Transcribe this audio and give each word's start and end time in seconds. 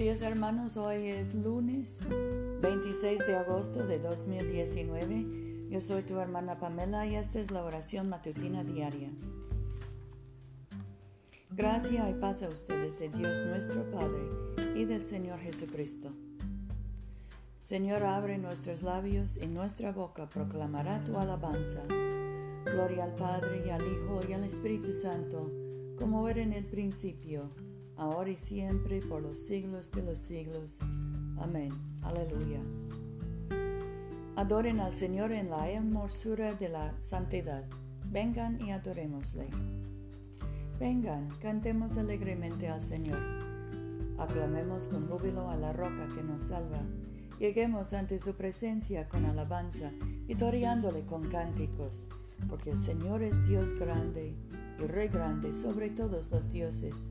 días 0.00 0.22
hermanos, 0.22 0.78
hoy 0.78 1.10
es 1.10 1.34
lunes 1.34 1.98
26 2.62 3.18
de 3.26 3.36
agosto 3.36 3.86
de 3.86 3.98
2019. 3.98 5.68
Yo 5.68 5.82
soy 5.82 6.04
tu 6.04 6.18
hermana 6.18 6.58
Pamela 6.58 7.04
y 7.04 7.16
esta 7.16 7.38
es 7.38 7.50
la 7.50 7.62
oración 7.62 8.08
matutina 8.08 8.64
diaria. 8.64 9.10
Gracia 11.50 12.08
y 12.08 12.14
paz 12.14 12.42
a 12.42 12.48
ustedes 12.48 12.98
de 12.98 13.10
Dios 13.10 13.40
nuestro 13.46 13.90
Padre 13.90 14.22
y 14.74 14.86
del 14.86 15.02
Señor 15.02 15.38
Jesucristo. 15.40 16.14
Señor, 17.60 18.02
abre 18.02 18.38
nuestros 18.38 18.82
labios 18.82 19.36
y 19.36 19.48
nuestra 19.48 19.92
boca 19.92 20.30
proclamará 20.30 21.04
tu 21.04 21.18
alabanza. 21.18 21.82
Gloria 22.64 23.04
al 23.04 23.16
Padre 23.16 23.64
y 23.66 23.68
al 23.68 23.82
Hijo 23.82 24.22
y 24.26 24.32
al 24.32 24.44
Espíritu 24.44 24.94
Santo, 24.94 25.52
como 25.98 26.26
era 26.26 26.40
en 26.40 26.54
el 26.54 26.64
principio 26.64 27.50
ahora 28.00 28.30
y 28.30 28.36
siempre, 28.36 29.00
por 29.02 29.20
los 29.20 29.38
siglos 29.38 29.90
de 29.92 30.02
los 30.02 30.18
siglos. 30.18 30.78
Amén. 31.38 31.70
Aleluya. 32.02 32.60
Adoren 34.36 34.80
al 34.80 34.92
Señor 34.92 35.32
en 35.32 35.50
la 35.50 35.70
hermosura 35.70 36.54
de 36.54 36.70
la 36.70 36.98
santidad. 36.98 37.66
Vengan 38.06 38.58
y 38.62 38.72
adorémosle. 38.72 39.50
Vengan, 40.78 41.28
cantemos 41.42 41.98
alegremente 41.98 42.68
al 42.68 42.80
Señor. 42.80 43.20
Aclamemos 44.18 44.88
con 44.88 45.06
júbilo 45.06 45.50
a 45.50 45.56
la 45.56 45.74
roca 45.74 46.08
que 46.14 46.22
nos 46.22 46.42
salva. 46.42 46.82
Lleguemos 47.38 47.92
ante 47.92 48.18
su 48.18 48.34
presencia 48.34 49.08
con 49.08 49.26
alabanza 49.26 49.92
y 50.26 50.34
toreándole 50.36 51.04
con 51.04 51.28
cánticos, 51.28 52.08
porque 52.48 52.70
el 52.70 52.78
Señor 52.78 53.22
es 53.22 53.46
Dios 53.46 53.74
grande 53.74 54.34
y 54.78 54.86
Rey 54.86 55.08
grande 55.08 55.52
sobre 55.52 55.90
todos 55.90 56.30
los 56.30 56.50
dioses 56.50 57.10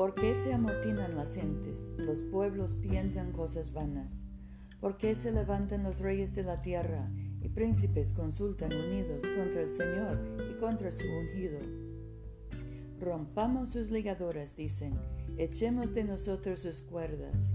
¿Por 0.00 0.14
qué 0.14 0.34
se 0.34 0.54
amotinan 0.54 1.14
las 1.14 1.34
gentes? 1.34 1.92
Los 1.98 2.22
pueblos 2.22 2.72
piensan 2.72 3.32
cosas 3.32 3.74
vanas. 3.74 4.24
¿Por 4.80 4.96
qué 4.96 5.14
se 5.14 5.30
levantan 5.30 5.82
los 5.82 6.00
reyes 6.00 6.34
de 6.34 6.42
la 6.42 6.62
tierra 6.62 7.10
y 7.42 7.50
príncipes 7.50 8.14
consultan 8.14 8.72
unidos 8.72 9.28
contra 9.36 9.60
el 9.60 9.68
Señor 9.68 10.18
y 10.50 10.58
contra 10.58 10.90
su 10.90 11.04
ungido? 11.06 11.58
Rompamos 12.98 13.74
sus 13.74 13.90
ligaduras, 13.90 14.56
dicen, 14.56 14.98
echemos 15.36 15.92
de 15.92 16.04
nosotros 16.04 16.60
sus 16.60 16.80
cuerdas. 16.80 17.54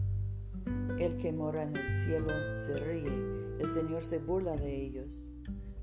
El 1.00 1.18
que 1.18 1.32
mora 1.32 1.64
en 1.64 1.76
el 1.76 1.92
cielo 1.92 2.30
se 2.58 2.78
ríe, 2.78 3.58
el 3.60 3.68
Señor 3.68 4.04
se 4.04 4.20
burla 4.20 4.56
de 4.56 4.84
ellos. 4.84 5.32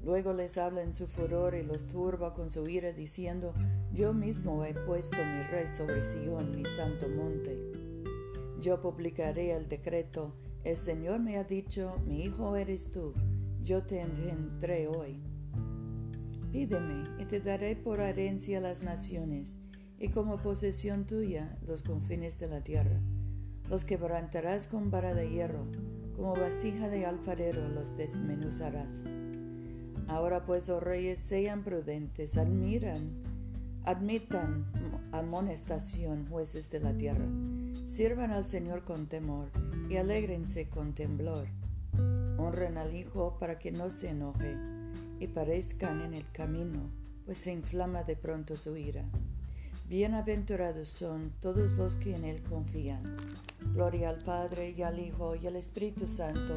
Luego 0.04 0.32
les 0.32 0.56
habla 0.58 0.84
en 0.84 0.94
su 0.94 1.08
furor 1.08 1.56
y 1.56 1.64
los 1.64 1.88
turba 1.88 2.32
con 2.32 2.50
su 2.50 2.68
ira, 2.68 2.92
diciendo, 2.92 3.52
Yo 3.94 4.14
mismo 4.14 4.64
he 4.64 4.72
puesto 4.72 5.18
mi 5.18 5.42
rey 5.50 5.68
sobre 5.68 6.02
Sion, 6.02 6.50
mi 6.56 6.64
santo 6.64 7.10
monte. 7.10 7.58
Yo 8.58 8.80
publicaré 8.80 9.52
el 9.52 9.68
decreto, 9.68 10.34
el 10.64 10.78
Señor 10.78 11.20
me 11.20 11.36
ha 11.36 11.44
dicho, 11.44 12.00
mi 12.06 12.24
hijo 12.24 12.56
eres 12.56 12.90
tú, 12.90 13.12
yo 13.62 13.82
te 13.82 14.00
engendré 14.00 14.88
hoy. 14.88 15.20
Pídeme 16.50 17.04
y 17.18 17.26
te 17.26 17.40
daré 17.40 17.76
por 17.76 18.00
herencia 18.00 18.62
las 18.62 18.82
naciones, 18.82 19.58
y 19.98 20.08
como 20.08 20.38
posesión 20.38 21.04
tuya 21.04 21.58
los 21.66 21.82
confines 21.82 22.38
de 22.38 22.48
la 22.48 22.62
tierra. 22.64 22.98
Los 23.68 23.84
quebrantarás 23.84 24.68
con 24.68 24.90
vara 24.90 25.12
de 25.12 25.28
hierro, 25.28 25.66
como 26.16 26.34
vasija 26.34 26.88
de 26.88 27.04
alfarero 27.04 27.68
los 27.68 27.94
desmenuzarás. 27.94 29.04
Ahora 30.08 30.46
pues, 30.46 30.70
oh 30.70 30.80
reyes, 30.80 31.18
sean 31.18 31.62
prudentes, 31.62 32.38
admiran, 32.38 33.21
admitan 33.84 34.66
amonestación, 35.12 36.26
jueces 36.28 36.70
de 36.70 36.80
la 36.80 36.96
tierra. 36.96 37.26
Sirvan 37.84 38.30
al 38.30 38.44
Señor 38.44 38.84
con 38.84 39.06
temor 39.06 39.50
y 39.88 39.96
alégrense 39.96 40.68
con 40.68 40.94
temblor. 40.94 41.46
Honren 42.38 42.78
al 42.78 42.94
Hijo 42.94 43.36
para 43.38 43.58
que 43.58 43.72
no 43.72 43.90
se 43.90 44.10
enoje 44.10 44.56
y 45.20 45.26
parezcan 45.26 46.00
en 46.00 46.14
el 46.14 46.30
camino, 46.32 46.90
pues 47.24 47.38
se 47.38 47.52
inflama 47.52 48.02
de 48.02 48.16
pronto 48.16 48.56
su 48.56 48.76
ira. 48.76 49.04
Bienaventurados 49.88 50.88
son 50.88 51.32
todos 51.40 51.74
los 51.74 51.96
que 51.96 52.16
en 52.16 52.24
Él 52.24 52.42
confían. 52.42 53.02
Gloria 53.74 54.10
al 54.10 54.18
Padre 54.18 54.74
y 54.76 54.82
al 54.82 54.98
Hijo 54.98 55.36
y 55.36 55.46
al 55.46 55.56
Espíritu 55.56 56.08
Santo, 56.08 56.54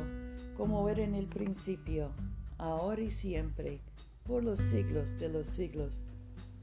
como 0.56 0.88
era 0.90 1.04
en 1.04 1.16
el 1.16 1.28
principio 1.28 2.12
ahora 2.58 3.02
y 3.02 3.12
siempre, 3.12 3.82
por 4.26 4.44
los 4.44 4.60
siglos 4.60 5.18
de 5.20 5.30
los 5.30 5.48
siglos. 5.48 6.02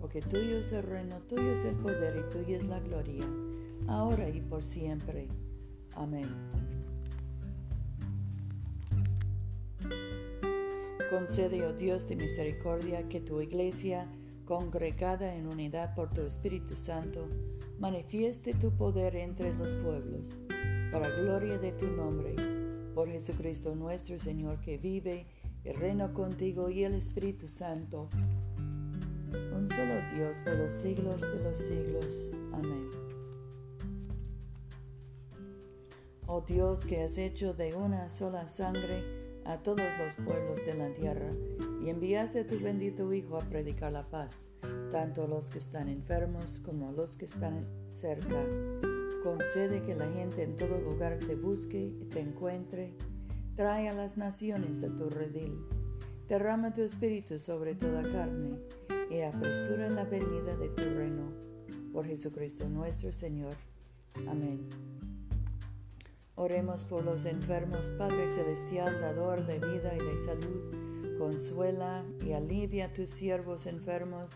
porque 0.00 0.20
tuyo 0.20 0.58
es 0.58 0.72
el 0.72 0.82
reino, 0.82 1.20
tuyo 1.28 1.52
es 1.52 1.64
el 1.64 1.76
poder 1.76 2.16
y 2.16 2.30
tuya 2.30 2.56
es 2.56 2.66
la 2.66 2.80
gloria, 2.80 3.24
ahora 3.86 4.28
y 4.28 4.40
por 4.40 4.62
siempre. 4.62 5.28
Amén. 5.94 6.28
Concede, 11.10 11.66
oh 11.66 11.72
Dios 11.72 12.06
de 12.06 12.16
misericordia, 12.16 13.08
que 13.08 13.20
tu 13.20 13.40
iglesia, 13.40 14.06
congregada 14.44 15.34
en 15.34 15.46
unidad 15.46 15.94
por 15.94 16.10
tu 16.12 16.22
Espíritu 16.22 16.76
Santo, 16.76 17.28
manifieste 17.78 18.54
tu 18.54 18.70
poder 18.70 19.16
entre 19.16 19.52
los 19.54 19.72
pueblos, 19.72 20.38
para 20.92 21.08
gloria 21.10 21.58
de 21.58 21.72
tu 21.72 21.88
nombre, 21.88 22.34
por 22.94 23.08
Jesucristo 23.08 23.74
nuestro 23.74 24.18
Señor, 24.18 24.60
que 24.60 24.78
vive 24.78 25.26
el 25.64 25.76
reino 25.76 26.14
contigo 26.14 26.70
y 26.70 26.84
el 26.84 26.94
Espíritu 26.94 27.48
Santo, 27.48 28.08
un 29.32 29.68
solo 29.68 29.94
Dios 30.14 30.40
por 30.44 30.54
los 30.54 30.72
siglos 30.72 31.22
de 31.22 31.40
los 31.42 31.58
siglos. 31.58 32.36
Amén. 32.52 32.88
Oh 36.26 36.42
Dios 36.42 36.84
que 36.84 37.02
has 37.02 37.18
hecho 37.18 37.54
de 37.54 37.74
una 37.74 38.08
sola 38.08 38.46
sangre 38.48 39.04
a 39.44 39.56
todos 39.58 39.86
los 39.98 40.14
pueblos 40.14 40.64
de 40.64 40.74
la 40.74 40.92
tierra 40.92 41.32
y 41.82 41.88
enviaste 41.88 42.40
a 42.40 42.46
tu 42.46 42.60
bendito 42.60 43.12
Hijo 43.12 43.36
a 43.36 43.40
predicar 43.40 43.92
la 43.92 44.08
paz, 44.08 44.50
tanto 44.90 45.26
los 45.26 45.50
que 45.50 45.58
están 45.58 45.88
enfermos 45.88 46.60
como 46.60 46.92
los 46.92 47.16
que 47.16 47.24
están 47.24 47.66
cerca. 47.88 48.44
Concede 49.24 49.82
que 49.82 49.94
la 49.94 50.06
gente 50.12 50.44
en 50.44 50.56
todo 50.56 50.78
lugar 50.78 51.18
te 51.18 51.34
busque 51.34 51.78
y 51.78 52.04
te 52.06 52.20
encuentre 52.20 52.94
Trae 53.60 53.90
a 53.90 53.94
las 53.94 54.16
naciones 54.16 54.82
a 54.84 54.88
tu 54.96 55.10
redil. 55.10 55.58
Derrama 56.28 56.72
tu 56.72 56.80
espíritu 56.80 57.38
sobre 57.38 57.74
toda 57.74 58.02
carne 58.10 58.58
y 59.10 59.20
apresura 59.22 59.90
la 59.90 60.04
venida 60.04 60.56
de 60.56 60.68
tu 60.68 60.82
reino. 60.82 61.32
Por 61.92 62.06
Jesucristo 62.06 62.68
nuestro 62.68 63.12
Señor. 63.12 63.52
Amén. 64.28 64.68
Oremos 66.36 66.84
por 66.84 67.04
los 67.04 67.26
enfermos, 67.26 67.90
Padre 67.90 68.26
Celestial, 68.26 69.00
dador 69.00 69.44
de 69.46 69.58
vida 69.58 69.94
y 69.94 69.98
de 69.98 70.16
salud. 70.16 71.18
Consuela 71.18 72.04
y 72.24 72.32
alivia 72.32 72.86
a 72.86 72.92
tus 72.92 73.10
siervos 73.10 73.66
enfermos, 73.66 74.32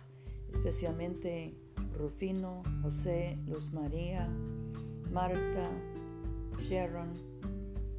especialmente 0.51 1.55
Rufino, 1.97 2.63
José, 2.83 3.39
Luz 3.47 3.73
María, 3.73 4.29
Marta, 5.11 5.71
Sharon, 6.59 7.13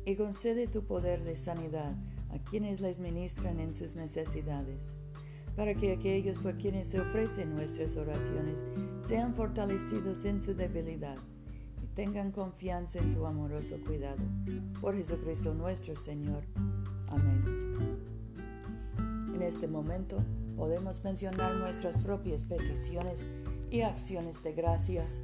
y 0.06 0.16
concede 0.16 0.68
tu 0.68 0.83
poder 0.83 1.24
de 1.24 1.36
sanidad 1.36 1.95
a 2.30 2.38
quienes 2.38 2.81
les 2.81 3.00
ministran 3.00 3.60
en 3.60 3.74
sus 3.74 3.95
necesidades, 3.95 5.00
para 5.55 5.73
que 5.73 5.93
aquellos 5.93 6.37
por 6.39 6.57
quienes 6.57 6.89
se 6.89 6.99
ofrecen 6.99 7.55
nuestras 7.55 7.95
oraciones 7.95 8.65
sean 9.01 9.33
fortalecidos 9.33 10.25
en 10.25 10.41
su 10.41 10.53
debilidad, 10.53 11.17
y 11.83 11.87
tengan 11.95 12.31
confianza 12.31 12.99
en 12.99 13.13
tu 13.13 13.25
amoroso 13.25 13.77
cuidado. 13.85 14.21
Por 14.81 14.95
Jesucristo 14.95 15.53
nuestro 15.53 15.95
Señor. 15.95 16.43
Amén. 17.07 17.65
En 19.33 19.41
este 19.41 19.67
momento 19.67 20.17
podemos 20.55 21.03
mencionar 21.03 21.55
nuestras 21.55 21.97
propias 21.97 22.43
peticiones 22.43 23.25
y 23.69 23.81
acciones 23.81 24.43
de 24.43 24.53
gracias. 24.53 25.19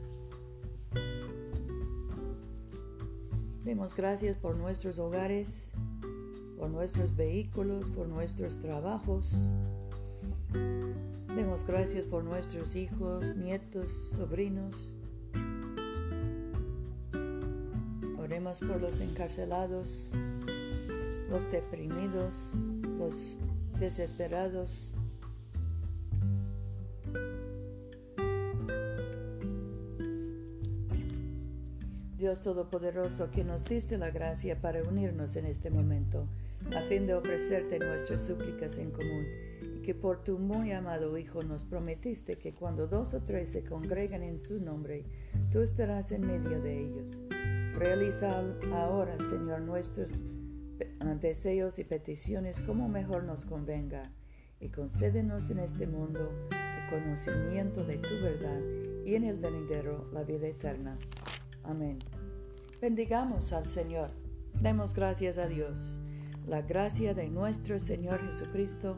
Demos 3.64 3.96
gracias 3.96 4.38
por 4.38 4.56
nuestros 4.56 4.98
hogares, 4.98 5.72
por 6.58 6.70
nuestros 6.70 7.16
vehículos, 7.16 7.90
por 7.90 8.08
nuestros 8.08 8.58
trabajos. 8.58 9.52
Demos 11.36 11.66
gracias 11.66 12.06
por 12.06 12.24
nuestros 12.24 12.76
hijos, 12.76 13.36
nietos, 13.36 13.92
sobrinos. 14.16 14.94
Oremos 18.20 18.60
por 18.60 18.82
los 18.82 19.00
encarcelados, 19.00 20.12
los 21.30 21.50
deprimidos, 21.52 22.54
los 22.98 23.40
desesperados. 23.80 24.94
Dios 32.22 32.42
Todopoderoso, 32.42 33.32
que 33.32 33.44
nos 33.44 33.66
diste 33.66 33.98
la 33.98 34.12
gracia 34.12 34.62
para 34.62 34.84
unirnos 34.84 35.36
en 35.38 35.48
este 35.48 35.72
momento, 35.72 36.28
a 36.76 36.82
fin 36.84 37.08
de 37.08 37.16
ofrecerte 37.16 37.80
nuestras 37.80 38.22
súplicas 38.22 38.78
en 38.78 38.92
común, 38.92 39.26
que 39.82 39.96
por 39.96 40.24
tu 40.24 40.40
muy 40.40 40.72
amado 40.72 41.18
Hijo 41.18 41.44
nos 41.44 41.64
prometiste 41.64 42.38
que 42.38 42.54
cuando 42.54 42.88
dos 42.88 43.14
o 43.14 43.22
tres 43.22 43.52
se 43.52 43.64
congregan 43.64 44.24
en 44.24 44.40
su 44.40 44.60
nombre, 44.60 45.06
tú 45.52 45.62
estarás 45.62 46.12
en 46.12 46.22
medio 46.22 46.62
de 46.62 46.80
ellos. 46.80 47.20
Realiza 47.76 48.44
ahora, 48.72 49.18
Señor, 49.30 49.62
nuestros 49.62 50.20
deseos 51.20 51.80
y 51.80 51.84
peticiones 51.84 52.60
como 52.62 52.88
mejor 52.88 53.24
nos 53.24 53.46
convenga, 53.46 54.02
y 54.60 54.70
concédenos 54.70 55.50
en 55.50 55.60
este 55.60 55.88
mundo 55.88 56.32
el 56.52 56.90
conocimiento 56.90 57.84
de 57.84 57.98
tu 57.98 58.14
verdad 58.22 58.62
y 59.06 59.16
en 59.16 59.24
el 59.24 59.38
venidero 59.38 60.08
la 60.14 60.24
vida 60.24 60.48
eterna. 60.48 60.98
Amén. 61.64 61.98
Bendigamos 62.80 63.54
al 63.54 63.68
Señor. 63.68 64.08
Demos 64.62 64.94
gracias 64.94 65.38
a 65.38 65.48
Dios. 65.48 66.00
La 66.48 66.62
gracia 66.62 67.14
de 67.14 67.30
nuestro 67.30 67.80
Señor 67.80 68.20
Jesucristo, 68.26 68.98